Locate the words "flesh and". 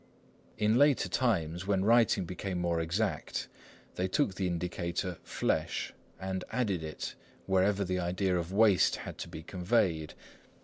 5.23-6.43